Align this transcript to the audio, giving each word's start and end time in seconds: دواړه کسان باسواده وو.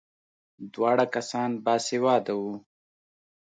دواړه 0.73 1.05
کسان 1.15 1.49
باسواده 1.65 2.33
وو. 2.41 2.55